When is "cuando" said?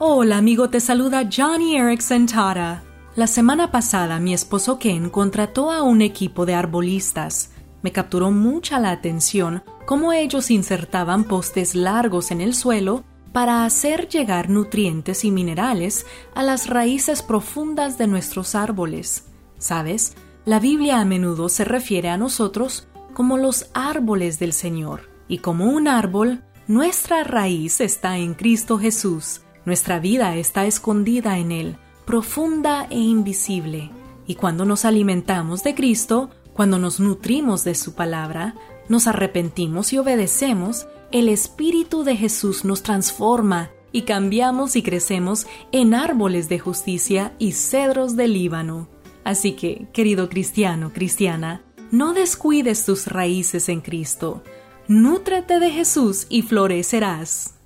34.34-34.64, 36.52-36.78